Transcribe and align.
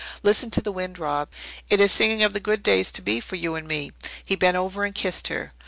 Listen 0.23 0.49
to 0.49 0.61
the 0.61 0.71
wind, 0.71 0.97
Rob! 0.97 1.29
It 1.69 1.79
is 1.79 1.91
singing 1.91 2.23
of 2.23 2.33
the 2.33 2.39
good 2.39 2.63
days 2.63 2.91
to 2.93 3.03
be 3.03 3.19
for 3.19 3.35
you 3.35 3.53
and 3.53 3.67
me." 3.67 3.91
He 4.25 4.35
bent 4.35 4.57
over 4.57 4.83
and 4.83 4.95
kissed 4.95 5.27
her. 5.27 5.53